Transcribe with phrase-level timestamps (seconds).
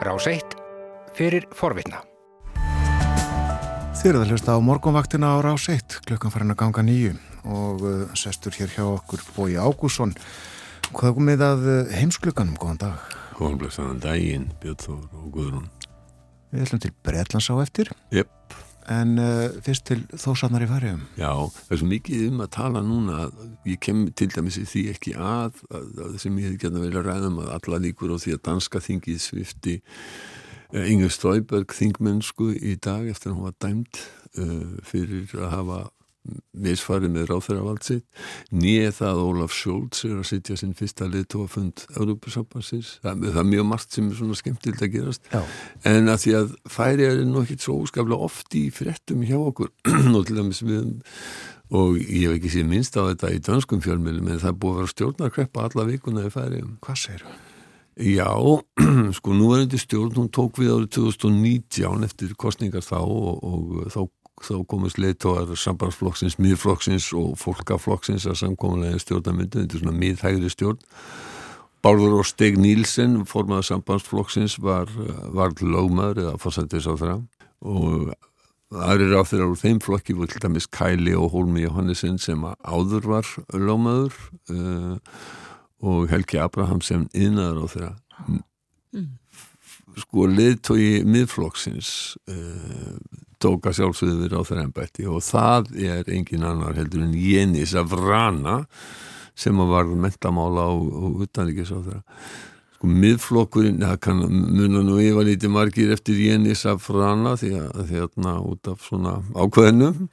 [0.00, 0.54] Rás 1
[1.12, 1.98] fyrir forvitna.
[4.00, 7.10] Þið eruð að hlusta á morgunvaktina á Rás 1, klukkan farin að ganga nýju
[7.44, 10.14] og uh, sestur hér hjá okkur Bói Ágússon.
[10.96, 13.14] Hvað komið að uh, heimsklukkanum, góðan dag?
[13.36, 15.70] Góðan blessaðan daginn, Björn Þór og Guðrún.
[16.48, 17.92] Við ætlum til Breitlands á eftir.
[18.08, 18.39] Jöpp.
[18.88, 21.02] En uh, fyrst til þósarnar í fariðum.
[21.20, 24.66] Já, það er svo mikið um að tala núna að ég kem til dæmis í
[24.68, 27.82] því ekki að, að, að sem ég hef gætið að velja að ræðum að alla
[27.84, 33.38] líkur á því að danska þingið svifti uh, Inge Stræberg þingmennsku í dag eftir að
[33.38, 34.02] hún var dæmt
[34.40, 35.80] uh, fyrir að hafa
[36.60, 38.04] misfarið með ráþæravald sitt
[38.52, 43.48] nýið það að Ólaf Sjólds er að sitja sinn fyrsta liðtóafund Európa-sambansins, það, það er
[43.54, 45.40] mjög margt sem er svona skemmtild að gerast Já.
[45.88, 49.72] en að því að færi er nú ekki svo óskaplega oft í fréttum hjá okkur
[50.16, 50.92] og til dæmis við
[51.70, 54.74] og ég hef ekki séð minnst á þetta í danskum fjölmjölum en það er búið
[54.74, 57.38] að vera stjórnarkreppa alla vikuna í færi Hvað segir þú?
[58.00, 58.30] Já,
[59.18, 63.92] sko nú er þetta stjórn, hún tók við árið 2019 eftir kostningar þá og, og
[63.92, 64.00] þá
[64.40, 70.80] þá komist leitóar sambandsflokksins, miðflokksins og fólkaflokksins að samkominlega stjórnarmyndu, þetta er svona miðhægri stjórn.
[71.80, 74.90] Bárður og Steg Nílsen formaða sambandsflokksins var,
[75.32, 77.20] var lögmaður eða fórsættis á þeirra
[77.60, 78.10] og
[78.70, 83.08] aðrir á þeirra úr þeim flokki voru til dæmis Kæli og Hólmi Jóhannesson sem áður
[83.10, 84.18] var lögmaður
[84.52, 85.00] uh,
[85.80, 87.90] og Helgi Abraham sem yðnaður á þeirra
[88.28, 89.08] mm.
[90.04, 91.90] sko leitói miðflokksins
[92.30, 92.94] uh,
[93.40, 98.62] tóka sjálfsögður á þeirra ennbætti og það er engin annar heldur en Jenis Avrana
[99.38, 102.04] sem að var mentamála og, og utanríkis á þeirra
[102.80, 108.38] sko miðflokkurinn, það kann muna nú yfir lítið margir eftir Jenis Avrana því að þérna
[108.40, 110.06] út af svona ákveðnum.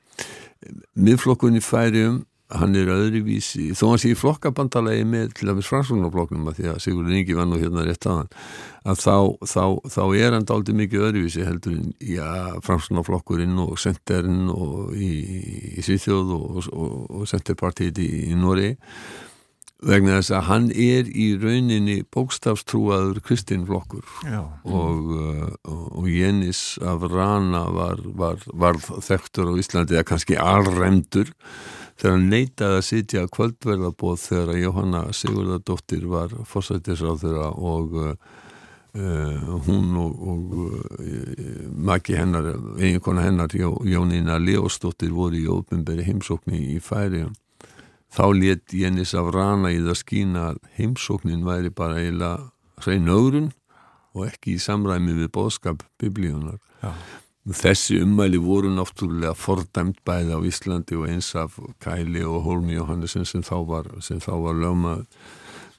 [0.99, 2.17] Miðflokkurinn í færium
[2.55, 6.81] hann er öðruvísi, þó hann sé í flokkabandalegi með til dæmis fransunarflokknum að því að
[6.85, 8.29] Sigurður Ingi var nú hérna rétt aðan
[8.87, 9.15] að þá,
[9.51, 12.29] þá, þá er hann dálítið mikið öðruvísi heldur en já,
[12.63, 15.11] fransunarflokkurinn og senterinn og í,
[15.75, 18.73] í Svíþjóð og, og, og senterpartiet í, í Nóri
[19.83, 24.05] vegna þess að hann er í rauninni bókstafstrúaður kristinflokkur.
[24.65, 25.11] Og,
[25.67, 31.29] og, og Jenis af Rana var, var, var þekktur á Íslandi eða kannski alremdur
[31.97, 39.57] þegar hann neitaði að sitja að kvöldverðabóð þegar Jóhanna Sigurðardóttir var fórsættisráð þeirra og uh,
[39.65, 46.61] hún og, og uh, maki hennar, eiginkona hennar Jó, Jónína Leostóttir voru í ópenberi heimsókni
[46.75, 47.25] í færi
[48.13, 52.51] þá let Jennis af rana í það skína að heimsóknin væri bara eiginlega
[52.85, 53.53] hrein ögrun
[54.17, 56.93] og ekki í samræmi við bóðskap biblíunar Já
[57.47, 63.23] Þessi ummæli voru náttúrulega fordæmt bæði á Íslandi og eins af Kæli og Holmi Jóhannesson
[63.23, 65.05] sem þá var, var lögmað.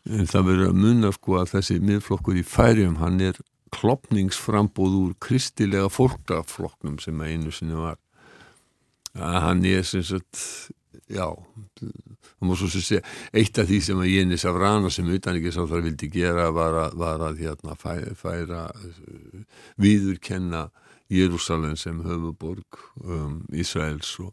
[0.09, 3.37] En það verður að munna sko að þessi miðflokkur í færium, hann er
[3.77, 8.01] klopningsframbóð úr kristilega fólkaflokknum sem að einu sinni var.
[9.13, 10.41] Að hann er sem sagt,
[11.13, 11.29] já,
[11.77, 13.05] það múið svo sem segja,
[13.37, 16.49] eitt af því sem að Jénis af Rana sem utan ekki sá þar vildi gera
[16.55, 18.67] var að, var að hérna, færa, færa
[19.77, 20.71] viðurkenna
[21.09, 24.33] Jérúsalem sem höfuborg um, Ísraels og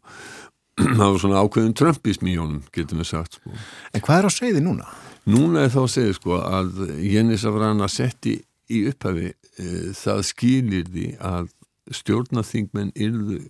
[0.98, 3.52] það var svona ákveðin trömpism í honum, getum við sagt sko.
[3.96, 4.88] En hvað er á segði núna?
[5.26, 8.36] Núna er þá að segja sko að Jennis Avrana setti
[8.68, 11.48] í upphafi e, það skilir því að
[11.96, 13.40] stjórnaþingmenn yrðu,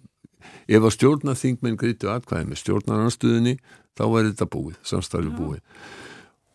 [0.68, 3.56] ef að stjórnaþingmenn greitu atkvæði með stjórnaranstöðinni
[3.96, 5.62] þá var þetta búið, samstæðu búið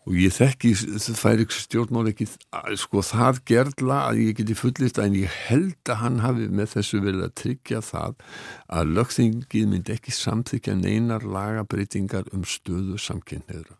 [0.02, 0.72] og ég þekki
[1.14, 2.26] færi stjórnmál ekki
[2.80, 7.02] sko það gerðla að ég geti fullist en ég held að hann hafi með þessu
[7.04, 8.16] verið að tryggja það
[8.78, 13.78] að lögþingið myndi ekki samþykja neinar lagabreitingar um stöðu samkynniðra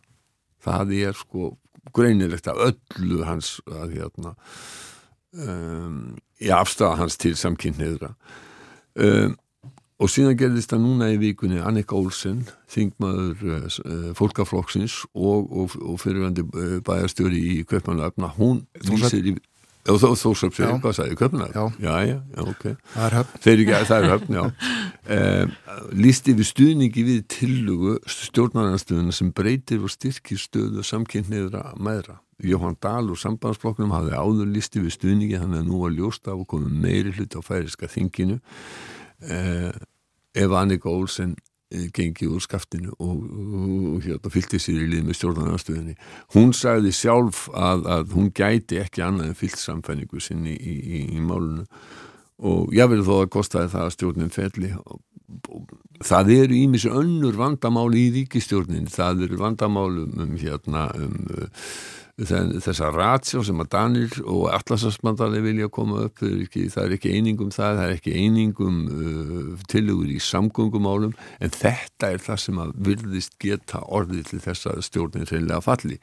[0.63, 1.57] það er sko
[1.97, 4.37] greinilegt að öllu hans að hérna
[5.35, 8.15] um, í afstæða hans til samkynniðra
[8.95, 9.35] um,
[10.03, 12.43] Og síðan gerðist það núna í vikunni Annika Olsen,
[12.73, 19.37] þingmaður uh, fólkaflokksins og, og, og fyrirvændi uh, bæjarstjóri í Köpmanöfna, hún lýsir í
[19.83, 21.55] Þórsöpsveg, hvað sagði, Köpmanöfn?
[21.59, 21.65] Já.
[21.83, 22.67] já, já, ok.
[22.93, 23.41] Það er höfn.
[23.43, 24.43] Þeir ekki, það er höfn, já.
[25.17, 25.55] Um,
[25.99, 32.21] lýsti við stuðningi við tillugu stjórnarnarstöðuna sem breytir og styrkir stöðu samkynniðra meðra.
[32.47, 36.47] Jóhann Dahl úr sambandsflokknum hafði áður lýsti við stuðningi, hann er nú að ljósta og
[36.55, 38.39] komið meiri hlut á færiska þinginu.
[39.27, 39.75] Uh,
[40.35, 41.35] ef Annika Olsen
[41.95, 45.95] gengi úr skaftinu og, og, og hérna, fylgti sér í lið með stjórnarnarstöðinni
[46.35, 51.01] hún sagði sjálf að, að hún gæti ekki annað en fyllt samfæningu sinni í, í,
[51.17, 51.65] í málunu
[52.43, 54.73] og ég verði þó að kostaði það að stjórnin felli
[56.05, 61.17] það eru ímis önnur vandamáli í ríkistjórnin það eru vandamáli um, um hérna um
[62.29, 66.95] þessa ratsjá sem að Danir og Atlasarsmandali vilja koma upp það er ekki, það er
[66.97, 72.43] ekki einingum það það er ekki einingum uh, tilugur í samgöngumálum en þetta er það
[72.47, 75.99] sem að virðist geta orðið til þess að stjórnin reynilega falli.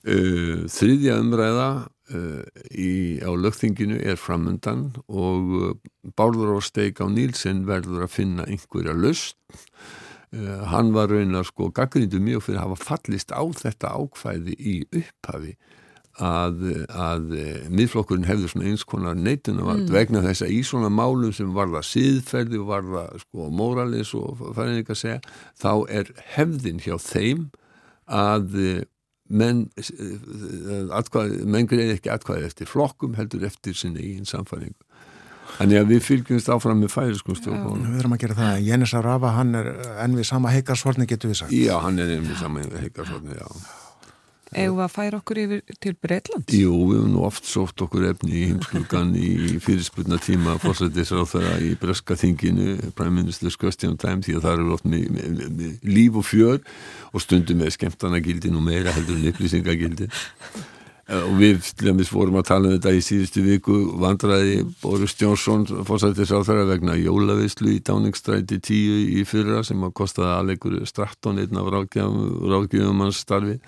[0.00, 5.74] Uh, þriðja umræða uh, í, á lögþinginu er framöndan og uh,
[6.16, 9.36] Bárður og Steig á Nílsen verður að finna einhverja löst
[10.70, 15.56] hann var raunar sko gaggrindu mjög fyrir að hafa fallist á þetta ákvæði í upphafi
[16.20, 19.94] að, að uh, miðflokkurinn hefði svona eins konar neitunavald mm.
[19.94, 24.82] vegna þess að í svona málum sem varða síðferði og varða sko móralis og færðin
[24.82, 25.20] ekki að segja
[25.60, 27.48] þá er hefðin hjá þeim
[28.10, 28.82] að uh,
[29.30, 29.66] menn
[31.46, 34.89] menn greiði ekki atkvæði eftir flokkum heldur eftir sinni í einn samfæringu
[35.60, 37.90] Þannig að við fylgjumst áfram með færiskum stjórnmálum.
[37.92, 38.62] Við erum að gera það.
[38.64, 39.66] Jennis Arafa, hann er
[40.00, 41.52] enn við sama heikarsvorni, getur við sagt.
[41.52, 43.50] Já, hann er enn við sama heikarsvorni, já.
[44.50, 46.48] Eða að færa okkur yfir til Breitland?
[46.50, 51.76] Jú, við hefum nú oft sótt okkur efni í heimsklugan í fyrirspurna tíma fórsættisráþara í
[51.78, 56.18] Breska þinginu, Prime Minister's Question Time, því að það eru oft með, með, með líf
[56.18, 56.58] og fjör
[57.12, 60.10] og stundum með skemmtana-gildin og meira heldur en upplýsingagildin
[61.10, 66.30] og við lemmis vorum að tala um þetta í síðustu viku vandraði Boris Jónsson fórsættis
[66.30, 71.58] á þeirra vegna jólavislu í Dáningstræti 10 í fyrra sem að kostaði aðleikur Stratton einn
[71.58, 73.58] af ráðgjöfum hans starfi.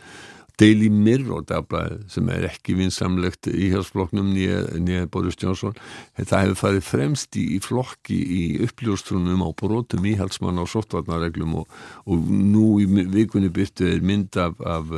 [0.61, 5.75] Daily Mirror dagblæði sem er ekki vinsamlegt í hérsflokknum nýja Boris Jónsson
[6.21, 11.75] það hefur farið fremst í, í flokki í uppljóstrunum á brotum íhalsmann á softvarnareglum og,
[12.06, 14.93] og nú í vikunni byrtu er mynd af, af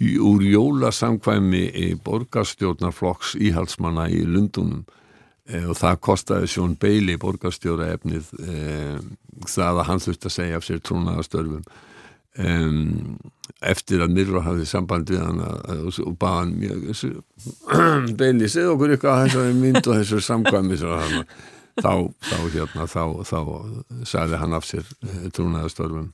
[0.00, 4.84] úr jólasamkvæmi borgarstjórnarflokks íhalsmanna í Lundunum
[5.48, 8.98] e, og það kostiði Sjón Beili borgarstjóra efnið e,
[9.48, 11.64] það að hann þurfti að segja af sér trúnaðastörfum
[12.36, 12.52] e,
[13.72, 16.86] eftir að Mirro hafði samband við hann og baða hann mjög
[18.20, 23.40] Beili, segð okkur eitthvað að þessari mynd og þessari samkvæmi þá, þá hérna þá, þá
[24.04, 24.96] sagði hann af sér
[25.32, 26.12] trúnaðastörfum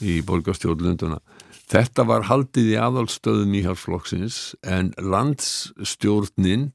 [0.00, 1.20] í borgarstjórn Lunduna
[1.66, 6.70] Þetta var haldið í aðalstöðum íhalsflokksins en landsstjórnin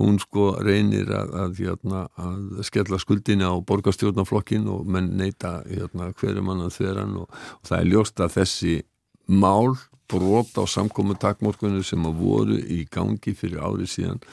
[0.00, 6.10] hún sko reynir að, að, hérna, að skella skuldina á borgarstjórnaflokkin og menn neyta hérna,
[6.18, 7.28] hverju mann að þeirran og,
[7.60, 8.74] og það er ljóst að þessi
[9.30, 9.76] mál
[10.10, 14.24] brot á samkomi takmórkunni sem að voru í gangi fyrir árið síðan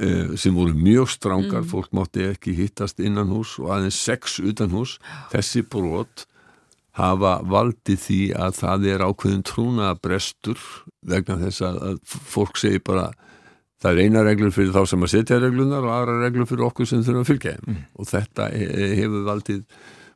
[0.00, 1.70] eh, sem voru mjög strángar, mm.
[1.72, 4.98] fólk mátti ekki hittast innan hús og aðeins sex utan hús,
[5.34, 6.28] þessi brot
[6.94, 10.60] hafa valdið því að það er ákveðin trúnabrestur
[11.04, 13.08] vegna þess að fólk segir bara
[13.82, 16.88] það er eina reglur fyrir þá sem að setja reglunar og aðra reglur fyrir okkur
[16.88, 17.82] sem þurfum að fylgja mm.
[17.98, 19.60] og þetta hefur valdið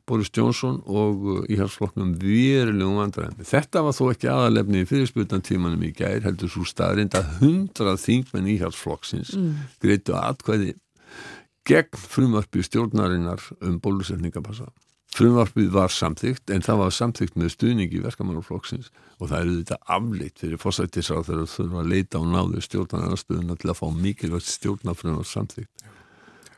[0.09, 3.43] Boris Johnson og íhalsflokknum verulegum vandræðum.
[3.45, 8.49] Þetta var þó ekki aðalefni í fyrirspiltantímanum í gær heldur svo staðrind að hundrað þingmenn
[8.55, 9.51] íhalsflokksins mm.
[9.83, 10.73] greitu aðkvæði
[11.69, 14.71] gegn frumvarpi stjórnarinnar um bólusetningapassa
[15.19, 18.85] Frumvarpið var samþygt en það var samþygt með stuðningi verkamannarflokksins
[19.19, 23.57] og það eru þetta afleitt fyrir fósættisráð þegar þau þurfa að leita og náðu stjórnarnarstöðuna
[23.59, 25.83] til að fá mikilvægt stjórnarfrumvar samþygt.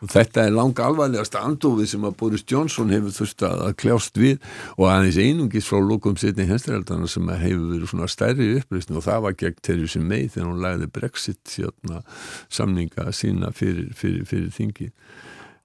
[0.01, 4.37] Og þetta er langa alvarlegast andofið sem að Boris Johnson hefur þurft að kljást við
[4.75, 9.25] og aðeins einungis frá lókum setni henstrældana sem hefur verið svona stærri uppreysni og það
[9.25, 12.05] var gegn Theresa May þegar hún læði Brexit hérna,
[12.49, 14.93] samninga sína fyrir, fyrir, fyrir þingið.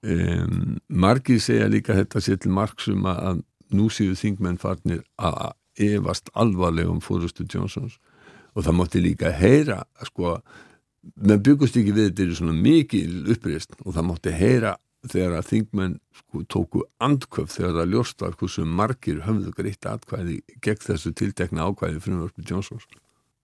[0.05, 3.41] Um, margir segja líka þetta sér til margsum að
[3.73, 7.97] nú séu þingmenn farnir að evast alvarlegum fórustu Johnsons.
[8.57, 10.37] Og það mátti líka heyra sko,
[11.15, 14.73] menn byggust ekki við þetta er svona mikil uppreist og það mátti heyra
[15.07, 20.85] þegar að þingmenn sko, tóku andköf þegar það ljóstar hversu margir höfðu greitt atkvæði gegn
[20.87, 22.85] þessu tiltekna ákvæði frumvörpu Johnsons.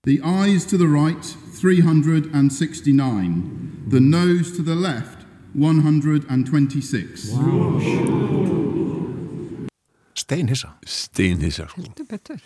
[0.03, 1.23] The eyes to the right
[1.55, 5.22] 369 The nose to the left
[5.53, 7.79] 126 wow.
[10.17, 10.69] Steinhissa.
[10.85, 11.81] Steinhissa sko.
[11.81, 12.41] Heldur betur.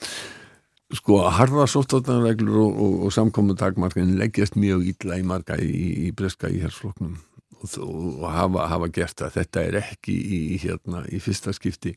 [0.96, 5.72] Sko að harfa sóttátanreglur og, og, og samkominn takmarkin leggjast mjög ítla í marga í,
[6.08, 7.18] í breska í hersfloknum
[7.58, 9.36] og, og hafa, hafa gert það.
[9.42, 11.96] Þetta er ekki í, hérna, í fyrsta skipti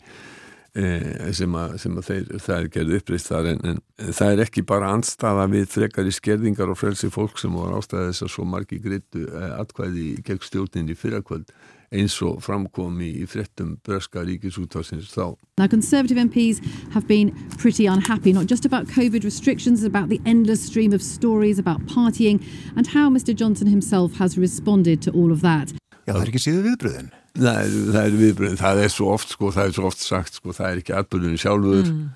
[1.34, 4.62] sem að, sem að þeir, það er gerð uppreist þar en, en það er ekki
[4.62, 8.46] bara anstafa við frekar í skerðingar og frelsi fólk sem voru ástæðið þess að svo
[8.46, 11.50] margi greitu eh, atkvæði gegn stjórnin í fyrrakvöld
[11.90, 15.34] eins og framkomi í frettum Breska ríkisútásins þá.
[15.58, 16.62] Now Conservative MPs
[16.94, 21.58] have been pretty unhappy, not just about COVID restrictions, about the endless stream of stories
[21.58, 22.38] about partying
[22.76, 25.74] and how Mr Johnson himself has responded to all of that.
[26.06, 27.10] Já, það er ekki síðu viðbröðin.
[27.38, 30.54] Nei, það er viðbröðin, það er svo oft sko, það er svo oft sagt sko,
[30.56, 31.86] það er ekki atbyrðunni sjálfur.
[31.92, 32.08] Mm.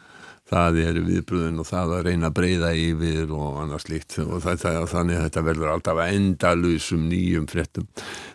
[0.44, 4.58] það er viðbröðun og það að reyna að breyða yfir og annars líkt og það,
[4.60, 7.86] það, þannig að þetta verður alltaf endalusum nýjum fréttum.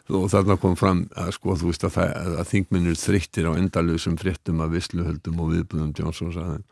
[0.10, 2.00] Og þarna kom fram að sko þú veist að,
[2.34, 6.66] að þingminnur þreyttir á endalusum fréttum af vissluhöldum og viðbröðum Jónsson saðin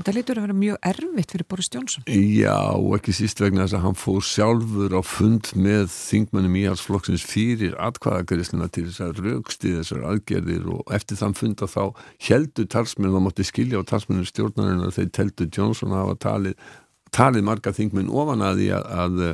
[0.00, 2.04] Þetta lítur að vera mjög erfitt fyrir Boris Johnson.
[2.08, 2.56] Já,
[2.96, 8.70] ekki síst vegna þess að hann fór sjálfur á fund með þingmannum íhalsflokksins fyrir atkvæðagriðsluna
[8.72, 11.92] til þess að rauksti þessar aðgerðir og eftir þann funda þá
[12.30, 16.58] heldur talsmenn, þá mótti skilja á talsmennum stjórnarinn að þeir teltu Johnson að hafa talið,
[17.12, 19.24] talið marga þingmenn ofan að því að, að,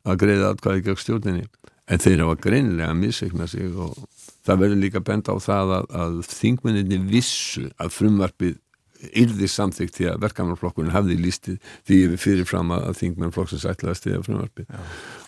[0.00, 1.48] að greiða atkvæði gegn stjórninni.
[1.92, 3.92] En þeir hafa greinilega að misseikna sig og
[4.48, 8.62] það verður líka benda á það að, að þingmenninni vissu að frumvarpið
[9.12, 14.66] yrði samþygt því að verkamannflokkurinn hafði lístið því fyrirfram að þingmennflokksins ætlaði að stiða frumvarpi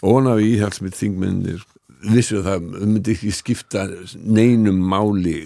[0.02, 1.66] og hann hafi íhalsmið þingmennir
[2.14, 3.86] vissu að það myndi ekki skipta
[4.22, 5.38] neinum máli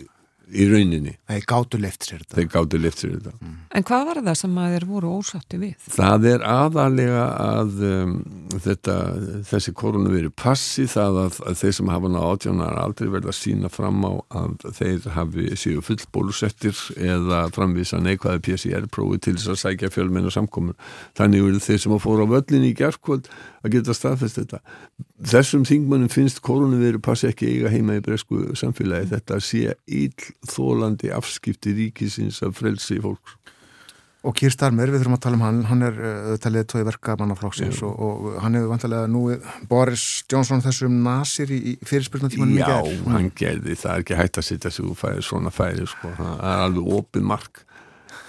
[0.53, 1.15] í rauninni.
[1.31, 2.37] Þeir gáttu lift sér þetta.
[2.37, 3.33] Þeir gáttu lift sér þetta.
[3.41, 3.55] Mm.
[3.73, 5.87] En hvað var það sem að þeir voru ósátti við?
[5.97, 8.15] Það er aðalega að um,
[8.67, 8.97] þetta,
[9.49, 13.39] þessi korunu verið passi það að, að þeir sem hafa náðu átjánar aldrei verða að
[13.39, 19.63] sína fram á að þeir hafi síðu fullbólusettir eða framvisa neikvæði PCR-prófi til þess að
[19.65, 20.77] sækja fjölmenn og samkomur.
[21.19, 23.33] Þannig eru þeir sem að fóra á völlin í gerðkvöld
[23.63, 24.63] að geta staðfest þetta.
[25.33, 29.13] Þessum þingmannum finnst korunu verið passi ekki eiga heima í bresku samfélagi.
[29.15, 33.39] Þetta sé íll þólandi afskipti ríkisins af frelsi fólks.
[34.23, 37.81] Og Kýr Starmer, við þurfum að tala um hann, hann er uh, talið tói verkamannaflokksins
[37.83, 39.23] og, og hann hefur vantilega nú
[39.67, 42.93] Boris Johnson þessum nasir í, í fyrirspyrnatímanum í gerð.
[42.93, 46.13] Já, hann gerði, það er ekki hægt að sitja sig úr færi, svona færi, sko.
[46.21, 47.65] það er alveg opið mark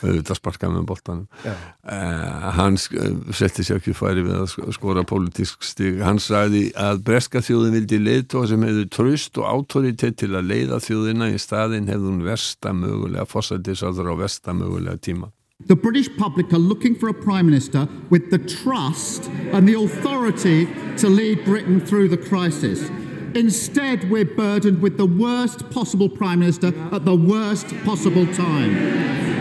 [0.03, 1.27] auðvitað sparkaði með boltanum.
[1.43, 6.01] Uh, hann setti sér ekki færi við að skora pólitísk stig.
[6.03, 10.81] Hann sagði að breska þjóðin vildi leiðtóa sem hefur tröst og autoritet til að leiða
[10.83, 11.31] þjóðina.
[11.33, 15.31] Í staðin hefði hún versta mögulega fórsættisáður á versta mögulega tíma.
[15.67, 20.67] The British public are looking for a Prime Minister with the trust and the authority
[20.98, 22.89] to lead Britain through the crisis.
[23.36, 29.33] Instead, we're burdened with the worst possible Prime Minister at the worst possible time.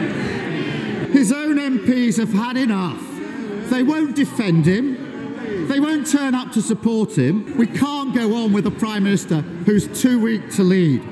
[1.84, 3.70] His own MPs have had enough.
[3.70, 5.68] They won't defend him.
[5.68, 7.56] They won't turn up to support him.
[7.56, 11.02] We can't go on with a Prime Minister who's too weak to lead.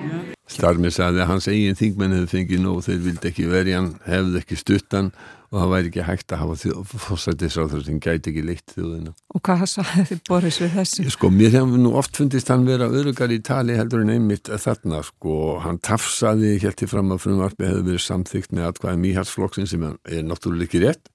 [0.50, 4.40] Starmi sagði að hans eigin þingmenn hefði fengið nóg þeir vildi ekki verja hann, hefði
[4.40, 5.12] ekki stuttan
[5.50, 6.72] og það væri ekki hægt að hafa
[7.04, 9.12] fórsættisráður sem gæti ekki leitt þjóðina.
[9.34, 11.06] Og hvað sagði þið Boris við þessu?
[11.10, 15.00] Sko, mér hefði nú oft fundist hann vera örugar í tali heldur en einmitt þarna,
[15.06, 20.22] sko, hann tafsaði hértti fram að frumvarpi hefði verið samþygt með atkvæðum íhalsflokksinn sem er
[20.28, 21.10] náttúrulega ekki rétt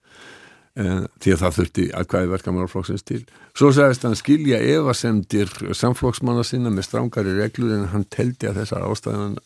[0.75, 3.21] en, því að það þurfti atkvæði verkamannarflokksins til.
[3.55, 8.83] Svo sagðist hann skilja evasemdir samflokksmanna sinna með strángari reglur en hann teldi að þessar
[8.91, 9.39] ástafanir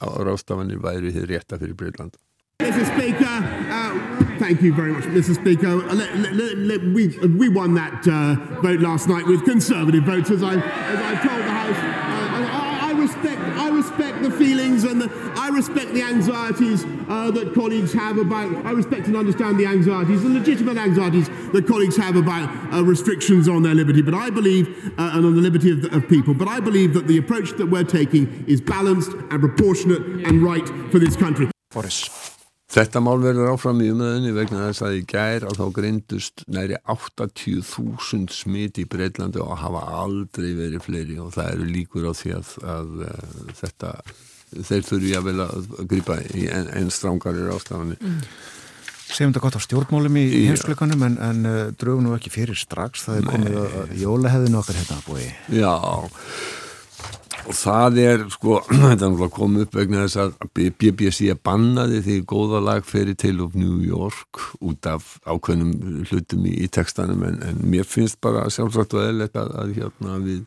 [4.19, 5.35] uh, thank you very much, Mr.
[5.35, 5.67] Speaker.
[5.67, 10.31] Uh, let, let, let, we, we won that uh, vote last night with Conservative votes,
[10.31, 11.75] as I, as I told the House.
[11.77, 17.53] Uh, I, respect, I respect the feelings and the, I respect the anxieties uh, that
[17.53, 18.65] colleagues have about.
[18.65, 23.47] I respect and understand the anxieties, the legitimate anxieties that colleagues have about uh, restrictions
[23.47, 24.01] on their liberty.
[24.01, 26.33] But I believe, and on the liberty of, the, of people.
[26.33, 30.67] But I believe that the approach that we're taking is balanced and proportionate and right
[30.91, 31.49] for this country.
[31.71, 32.38] Boris.
[32.69, 36.77] Þetta mál verður áfram í umöðinni vegna þess að í gær að þá greindust næri
[36.93, 42.35] 80.000 smit í Breitlandi og hafa aldrei verið fleiri og það eru líkur á því
[42.37, 43.95] að, að, að þetta,
[44.69, 47.97] þeir þurfi að vel að gripa í einn en strángarir ástafanir.
[48.05, 48.21] Mm.
[49.09, 53.07] Segjum þetta gott á stjórnmálum í heimsleikanum en, en uh, draugum nú ekki fyrir strax,
[53.07, 55.25] það er komið að jólaheðinu okkar hérna búi.
[55.57, 55.73] Já,
[57.49, 62.17] og það er sko, þetta er náttúrulega komið upp vegna þess að BBC bannaði því
[62.29, 67.25] góða lag Fairy Tale of New York út af ákveðnum hlutum í, í textanum.
[67.25, 70.43] En, en mér finnst bara sjálfsagt og eðlert að, að hérna, við,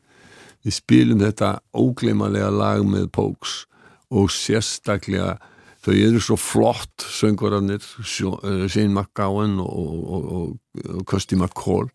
[0.63, 3.65] við spilum þetta ógleymalega lag með Pokes
[4.13, 5.35] og sérstaklega
[5.83, 10.53] þau eru svo flott söngvararnir eh, Shane McGowan og,
[11.09, 11.89] Kirsty McCall.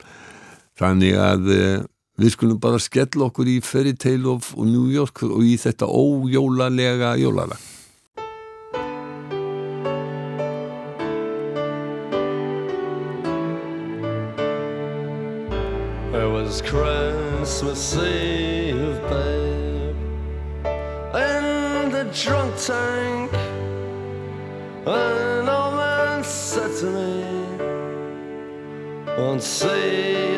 [0.78, 1.86] Þannig að eh,
[2.18, 7.12] Við skulum bara skella okkur í Fairy Tale of New York og í þetta ójólalega
[7.22, 7.62] jólalag.
[16.12, 19.96] There was Christmas Eve, babe
[21.14, 23.32] In the drunk tank
[24.88, 27.26] An old man said to me
[29.18, 30.37] Won't see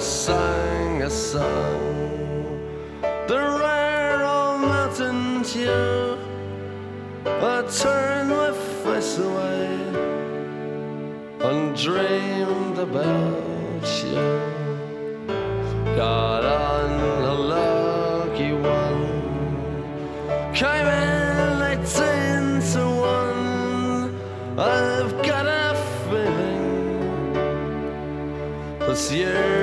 [0.00, 2.58] sang a song,
[3.28, 6.18] the rare old mountain tune,
[7.26, 8.52] I turned my
[8.82, 9.68] face away
[11.42, 14.14] and dreamed about you.
[15.96, 16.90] Got on
[17.22, 19.06] a lucky one,
[20.54, 24.18] came in eighteen to one.
[24.58, 25.74] I've got a
[26.08, 26.68] feeling
[28.78, 29.59] this year's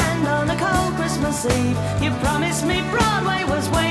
[0.00, 3.87] hand on a cold Christmas Eve, you promised me Broadway was waiting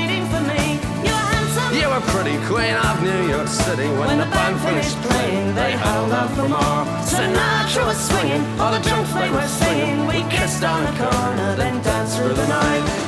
[2.28, 5.54] Pretty queen of New York City when, When the band finished playing.
[5.54, 6.84] They held out for more.
[7.00, 10.06] Sinatra was swinging, all the drunks they were singing.
[10.06, 13.07] We kissed on the corner, then danced through the night.